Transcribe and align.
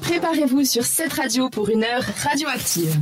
Préparez-vous 0.00 0.64
sur 0.64 0.84
cette 0.84 1.12
radio 1.12 1.48
pour 1.50 1.68
une 1.68 1.84
heure 1.84 2.04
radioactive. 2.22 2.96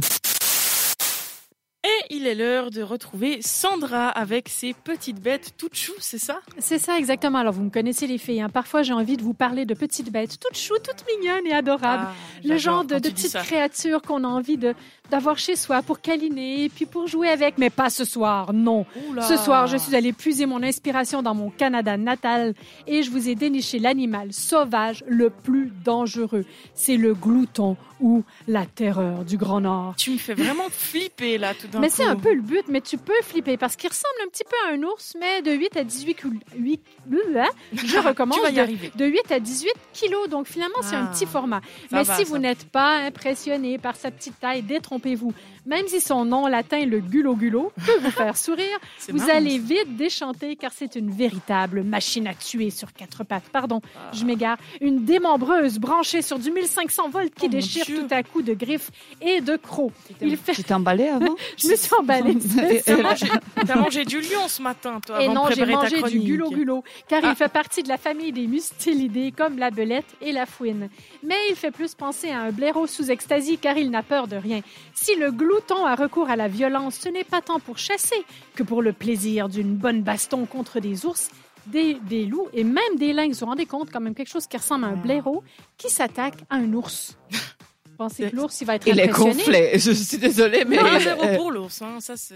Il 2.10 2.26
est 2.26 2.34
l'heure 2.34 2.70
de 2.70 2.82
retrouver 2.82 3.42
Sandra 3.42 4.08
avec 4.08 4.48
ses 4.48 4.74
petites 4.74 5.20
bêtes 5.20 5.54
toutes 5.58 5.74
choues, 5.74 5.92
c'est 5.98 6.18
ça? 6.18 6.40
C'est 6.58 6.78
ça 6.78 6.98
exactement. 6.98 7.38
Alors 7.38 7.52
vous 7.52 7.64
me 7.64 7.70
connaissez 7.70 8.06
les 8.06 8.18
filles. 8.18 8.40
Hein. 8.40 8.48
Parfois 8.48 8.82
j'ai 8.82 8.92
envie 8.92 9.16
de 9.16 9.22
vous 9.22 9.34
parler 9.34 9.64
de 9.64 9.74
petites 9.74 10.12
bêtes 10.12 10.38
toutes 10.38 10.56
choues, 10.56 10.78
toutes 10.82 11.04
mignonnes 11.16 11.46
et 11.46 11.52
adorables. 11.52 12.06
Ah, 12.08 12.14
le 12.44 12.56
genre 12.58 12.84
de, 12.84 12.98
petites 12.98 13.34
créatures 13.34 14.02
qu'on 14.02 14.24
a 14.24 14.28
envie 14.28 14.56
de 14.56 14.74
d'avoir 15.10 15.38
chez 15.38 15.56
soi 15.56 15.82
pour 15.82 16.00
câliner 16.00 16.64
et 16.64 16.68
puis 16.68 16.86
pour 16.86 17.06
jouer 17.06 17.28
avec. 17.28 17.58
Mais 17.58 17.70
pas 17.70 17.90
ce 17.90 18.04
soir, 18.04 18.52
non. 18.52 18.86
Oula. 19.08 19.22
Ce 19.22 19.36
soir, 19.36 19.66
je 19.66 19.76
suis 19.76 19.94
allée 19.94 20.12
puiser 20.12 20.46
mon 20.46 20.62
inspiration 20.62 21.22
dans 21.22 21.34
mon 21.34 21.50
Canada 21.50 21.96
natal 21.96 22.54
et 22.86 23.02
je 23.02 23.10
vous 23.10 23.28
ai 23.28 23.34
déniché 23.34 23.78
l'animal 23.78 24.32
sauvage 24.32 25.04
le 25.06 25.30
plus 25.30 25.72
dangereux. 25.84 26.44
C'est 26.74 26.96
le 26.96 27.14
glouton 27.14 27.76
ou 28.00 28.24
la 28.46 28.66
terreur 28.66 29.24
du 29.24 29.36
Grand 29.36 29.60
Nord. 29.60 29.94
Tu 29.96 30.10
me 30.10 30.18
fais 30.18 30.34
vraiment 30.34 30.68
flipper 30.70 31.38
là 31.38 31.54
tout 31.54 31.66
d'un 31.68 31.78
coup. 31.78 31.80
Mais 31.80 31.88
c'est 31.96 32.04
un 32.04 32.16
peu 32.16 32.32
le 32.34 32.42
but, 32.42 32.64
mais 32.68 32.80
tu 32.80 32.96
peux 32.98 33.12
flipper 33.22 33.56
parce 33.56 33.76
qu'il 33.76 33.88
ressemble 33.88 34.14
un 34.24 34.28
petit 34.28 34.44
peu 34.44 34.56
à 34.68 34.74
un 34.74 34.82
ours, 34.82 35.14
mais 35.18 35.42
de 35.42 35.52
8 35.52 35.76
à 35.76 35.84
18 35.84 36.14
kilos. 36.14 36.36
Je 37.72 37.98
recommence. 37.98 38.38
De- 38.52 38.58
arriver. 38.58 38.90
De 38.94 39.06
8 39.06 39.32
à 39.32 39.40
18 39.40 39.70
kilos, 39.92 40.28
donc 40.28 40.46
finalement, 40.46 40.78
c'est 40.82 40.94
un 40.96 41.08
Ah, 41.10 41.14
petit 41.14 41.26
format. 41.26 41.60
Mais 41.92 42.02
va, 42.02 42.16
si 42.16 42.24
vous 42.24 42.38
n'êtes 42.38 42.64
pas 42.68 42.96
impressionné 42.98 43.78
par 43.78 43.96
sa 43.96 44.10
petite 44.10 44.38
taille, 44.40 44.62
détrompez-vous. 44.62 45.32
Même 45.66 45.86
si 45.88 46.00
son 46.00 46.24
nom 46.24 46.46
latin, 46.46 46.84
le 46.86 47.00
gulo-gulo, 47.00 47.72
peut 47.84 47.98
vous 48.00 48.10
faire 48.12 48.36
sourire, 48.36 48.78
vous 49.08 49.18
marrant, 49.18 49.30
allez 49.34 49.58
vite 49.58 49.96
déchanter 49.96 50.54
car 50.56 50.70
c'est 50.72 50.94
une 50.94 51.10
véritable 51.10 51.82
machine 51.82 52.26
à 52.28 52.34
tuer 52.34 52.70
sur 52.70 52.92
quatre 52.92 53.24
pattes. 53.24 53.48
Pardon, 53.52 53.80
Ah. 53.96 54.10
je 54.12 54.24
m'égare. 54.24 54.58
Une 54.80 55.04
démembreuse 55.04 55.78
branchée 55.78 56.22
sur 56.22 56.38
du 56.38 56.50
1500 56.50 57.08
volts 57.10 57.34
qui 57.34 57.46
Oh, 57.46 57.48
déchire 57.48 57.84
tout 57.86 58.06
à 58.10 58.22
coup 58.22 58.42
de 58.42 58.54
griffes 58.54 58.90
et 59.20 59.40
de 59.40 59.56
crocs. 59.56 59.92
Il 60.20 60.36
fait... 60.36 60.52
Tu 60.52 60.62
avant? 60.72 61.34
Je 61.56 61.68
me 61.68 61.76
suis 61.76 61.85
T'as 63.66 63.76
mangé, 63.76 64.04
du 64.04 64.20
lion 64.20 64.48
ce 64.48 64.62
matin, 64.62 65.00
toi, 65.04 65.20
Et 65.22 65.26
avant 65.26 65.34
non, 65.34 65.48
de 65.48 65.54
j'ai 65.54 65.66
mangé 65.66 66.02
du 66.02 66.20
gulo-gulo, 66.20 66.84
car 67.08 67.20
Ah. 67.24 67.30
il 67.30 67.36
fait 67.36 67.48
partie 67.52 67.82
de 67.82 67.88
la 67.88 67.98
famille 67.98 68.32
des 68.32 68.46
mustélidés, 68.46 69.32
comme 69.36 69.58
la 69.58 69.70
belette 69.70 70.06
et 70.20 70.32
la 70.32 70.46
fouine. 70.46 70.88
Mais 71.22 71.36
il 71.50 71.56
fait 71.56 71.70
plus 71.70 71.94
penser 71.94 72.30
à 72.30 72.40
un 72.40 72.50
blaireau 72.50 72.86
sous 72.86 73.10
extasie, 73.10 73.58
car 73.58 73.76
il 73.76 73.90
n'a 73.90 74.02
peur 74.02 74.28
de 74.28 74.36
rien. 74.36 74.60
Si 74.94 75.14
le 75.16 75.30
glouton 75.30 75.84
a 75.86 75.94
recours 75.94 76.30
à 76.30 76.36
la 76.36 76.48
violence, 76.48 76.96
ce 76.96 77.08
n'est 77.08 77.24
pas 77.24 77.40
tant 77.40 77.60
pour 77.60 77.78
chasser 77.78 78.24
que 78.54 78.62
pour 78.62 78.82
le 78.82 78.92
plaisir 78.92 79.48
d'une 79.48 79.74
bonne 79.76 80.02
baston 80.02 80.46
contre 80.46 80.80
des 80.80 81.06
ours, 81.06 81.30
des, 81.66 81.94
des 82.08 82.26
loups 82.26 82.48
et 82.52 82.62
même 82.64 82.96
des 82.96 83.12
lynx. 83.12 83.34
Vous 83.40 83.40
vous 83.40 83.46
rendez 83.46 83.66
compte, 83.66 83.90
quand 83.92 84.00
même, 84.00 84.14
quelque 84.14 84.28
chose 84.30 84.46
qui 84.46 84.56
ressemble 84.56 84.84
à 84.84 84.88
un 84.88 84.96
blaireau 84.96 85.42
qui 85.76 85.90
s'attaque 85.90 86.36
à 86.48 86.56
un 86.56 86.72
ours. 86.72 87.16
Pensez 87.96 88.30
que 88.30 88.36
l'ours, 88.36 88.60
il 88.60 88.64
va 88.66 88.74
être 88.76 88.86
Il 88.86 88.98
est 89.00 89.04
impressionné? 89.08 89.32
gonflé. 89.34 89.70
Je 89.78 89.90
suis 89.92 90.18
désolée, 90.18 90.64
mais. 90.66 90.76
Non, 90.76 90.98
zéro 91.00 91.26
pour 91.36 91.50
l'ours, 91.50 91.80
hein, 91.82 91.96
ça 92.00 92.16
c'est. 92.16 92.34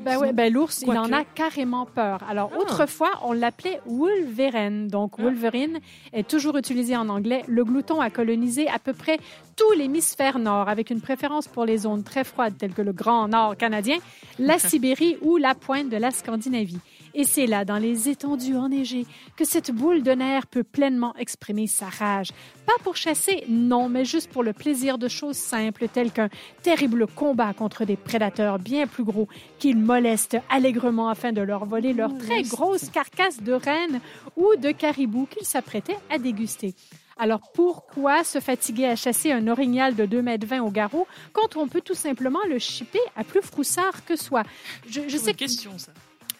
Ben 0.00 0.18
ouais, 0.18 0.32
ben 0.32 0.52
l'ours, 0.52 0.82
il 0.86 0.90
en 0.98 1.12
a 1.12 1.24
carrément 1.24 1.86
peur. 1.86 2.20
Alors 2.28 2.50
Ah. 2.54 2.58
autrefois, 2.60 3.10
on 3.24 3.32
l'appelait 3.32 3.80
Wolverine. 3.86 4.88
Donc 4.88 5.12
Ah. 5.18 5.22
Wolverine 5.22 5.80
est 6.12 6.26
toujours 6.28 6.56
utilisé 6.56 6.96
en 6.96 7.08
anglais. 7.08 7.42
Le 7.48 7.64
glouton 7.64 8.00
a 8.00 8.10
colonisé 8.10 8.68
à 8.68 8.78
peu 8.78 8.92
près 8.92 9.18
tout 9.56 9.70
l'hémisphère 9.76 10.38
nord, 10.38 10.68
avec 10.68 10.90
une 10.90 11.00
préférence 11.00 11.46
pour 11.48 11.64
les 11.64 11.78
zones 11.78 12.02
très 12.02 12.24
froides 12.24 12.56
telles 12.58 12.72
que 12.72 12.82
le 12.82 12.92
Grand 12.92 13.28
Nord 13.28 13.56
canadien, 13.56 13.98
la 14.38 14.58
Sibérie 14.58 15.16
ou 15.22 15.36
la 15.36 15.54
pointe 15.54 15.88
de 15.88 15.96
la 15.96 16.10
Scandinavie. 16.10 16.78
Et 17.14 17.24
c'est 17.24 17.46
là, 17.46 17.64
dans 17.64 17.78
les 17.78 18.08
étendues 18.08 18.56
enneigées, 18.56 19.06
que 19.36 19.44
cette 19.44 19.70
boule 19.70 20.02
de 20.02 20.12
nerfs 20.12 20.46
peut 20.46 20.62
pleinement 20.62 21.14
exprimer 21.16 21.66
sa 21.66 21.86
rage. 21.86 22.30
Pas 22.66 22.72
pour 22.82 22.96
chasser, 22.96 23.44
non, 23.48 23.88
mais 23.88 24.04
juste 24.04 24.30
pour 24.30 24.42
le 24.42 24.52
plaisir 24.52 24.98
de 24.98 25.08
choses 25.08 25.36
simples 25.36 25.88
telles 25.88 26.10
qu'un 26.10 26.28
terrible 26.62 27.06
combat 27.06 27.52
contre 27.52 27.84
des 27.84 27.96
prédateurs 27.96 28.58
bien 28.58 28.86
plus 28.86 29.04
gros 29.04 29.28
qu'ils 29.58 29.78
molestent 29.78 30.38
allègrement 30.48 31.08
afin 31.08 31.32
de 31.32 31.40
leur 31.40 31.64
voler 31.64 31.92
leur 31.92 32.16
très 32.16 32.42
grosse 32.42 32.88
carcasse 32.88 33.42
de 33.42 33.52
rennes 33.52 34.00
ou 34.36 34.56
de 34.56 34.70
caribou 34.70 35.26
qu'ils 35.26 35.46
s'apprêtaient 35.46 35.98
à 36.10 36.18
déguster. 36.18 36.74
Alors 37.18 37.52
pourquoi 37.52 38.24
se 38.24 38.40
fatiguer 38.40 38.86
à 38.86 38.96
chasser 38.96 39.32
un 39.32 39.46
orignal 39.48 39.94
de 39.94 40.06
2,20 40.06 40.22
mètres 40.22 40.60
au 40.60 40.70
garrot 40.70 41.06
quand 41.32 41.56
on 41.56 41.68
peut 41.68 41.80
tout 41.80 41.94
simplement 41.94 42.40
le 42.48 42.58
chipper 42.58 43.00
à 43.16 43.24
plus 43.24 43.42
froussard 43.42 44.04
que 44.04 44.16
soi? 44.16 44.42
Je, 44.88 45.00
sais 45.16 45.30
une 45.30 45.36
que 45.36 45.38
question, 45.38 45.78
ça. 45.78 45.92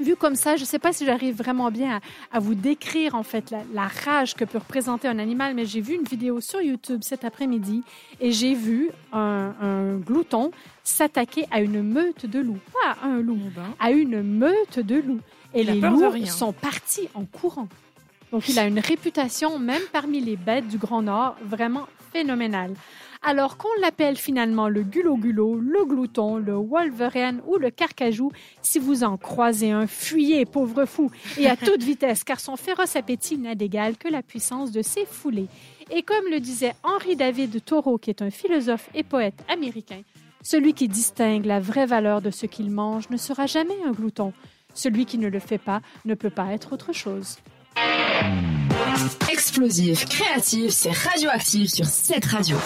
Vu 0.03 0.17
comme 0.17 0.35
ça, 0.35 0.57
je 0.57 0.63
ne 0.63 0.67
sais 0.67 0.79
pas 0.79 0.93
si 0.93 1.05
j'arrive 1.07 1.37
vraiment 1.37 1.71
bien 1.71 1.97
à, 2.33 2.37
à 2.37 2.41
vous 2.41 2.55
décrire 2.55 3.15
en 3.15 3.23
fait 3.23 3.51
la, 3.51 3.63
la 3.73 3.87
rage 3.87 4.35
que 4.35 4.45
peut 4.45 4.59
représenter 4.59 5.09
un 5.09 5.19
animal, 5.19 5.55
mais 5.55 5.65
j'ai 5.67 5.81
vu 5.81 5.95
une 5.95 6.05
vidéo 6.05 6.41
sur 6.41 6.61
YouTube 6.61 7.01
cet 7.03 7.25
après-midi 7.25 7.83
et 8.21 8.33
j'ai 8.33 8.55
vu 8.55 8.91
un, 9.13 9.55
un 9.61 9.97
glouton 9.97 10.51
s'attaquer 10.85 11.47
à 11.51 11.61
une 11.61 11.83
meute 11.83 12.27
de 12.27 12.41
loups, 12.41 12.59
pas 12.73 12.97
à 13.03 13.07
un 13.07 13.21
loup, 13.21 13.39
Eh 13.47 13.51
ben, 13.51 13.75
à 13.79 13.91
une 13.91 14.23
meute 14.23 14.79
de 14.79 14.97
loups. 14.97 15.21
Et 15.55 15.65
les 15.65 15.81
loups 15.81 16.27
sont 16.27 16.53
partis 16.53 17.09
en 17.15 17.25
courant. 17.25 17.69
Donc 18.33 18.49
il 18.49 18.59
a 18.59 18.67
une 18.67 18.79
réputation, 18.79 19.59
même 19.59 19.83
parmi 19.93 20.21
les 20.21 20.37
bêtes 20.37 20.67
du 20.67 20.79
Grand 20.79 21.03
Nord, 21.03 21.37
vraiment 21.45 21.87
Alors 23.25 23.57
qu'on 23.57 23.69
l'appelle 23.81 24.17
finalement 24.17 24.69
le 24.69 24.83
gulo-gulo, 24.83 25.55
le 25.55 25.85
glouton, 25.85 26.39
le 26.39 26.55
wolverine 26.55 27.41
ou 27.47 27.57
le 27.57 27.71
carcajou, 27.71 28.33
si 28.63 28.81
vous 28.81 29.05
en 29.05 29.17
croisez 29.17 29.71
un, 29.71 29.87
fuyez, 29.87 30.45
pauvre 30.45 30.85
fou, 30.87 31.09
et 31.39 31.49
à 31.49 31.57
toute 31.57 31.83
vitesse, 31.85 32.25
car 32.25 32.41
son 32.41 32.57
féroce 32.57 32.97
appétit 32.97 33.39
n'a 33.39 33.55
d'égal 33.55 33.97
que 33.97 34.09
la 34.09 34.23
puissance 34.23 34.73
de 34.73 34.83
ses 34.83 35.07
foulées. 35.07 35.47
Et 35.93 36.03
comme 36.03 36.25
le 36.31 36.41
disait 36.41 36.75
Henri 36.83 37.15
David 37.15 37.65
Thoreau, 37.65 37.97
qui 37.97 38.11
est 38.11 38.23
un 38.23 38.31
philosophe 38.31 38.91
et 38.93 39.05
poète 39.05 39.45
américain, 39.49 40.03
celui 40.43 40.75
qui 40.75 40.89
distingue 40.89 41.45
la 41.45 41.61
vraie 41.61 41.87
valeur 41.87 42.23
de 42.23 42.31
ce 42.31 42.47
qu'il 42.47 42.71
mange 42.71 43.09
ne 43.11 43.17
sera 43.17 43.47
jamais 43.47 43.81
un 43.87 43.93
glouton. 43.93 44.33
Celui 44.75 45.07
qui 45.07 45.19
ne 45.19 45.29
le 45.29 45.39
fait 45.39 45.59
pas 45.59 45.81
ne 46.05 46.15
peut 46.15 46.31
pas 46.31 46.53
être 46.53 46.73
autre 46.73 46.93
chose. 46.93 47.37
Explosif, 49.31 50.07
créatif, 50.07 50.71
c'est 50.71 50.93
radioactif 50.93 51.71
sur 51.71 51.85
cette 51.87 52.25
radio. 52.27 52.57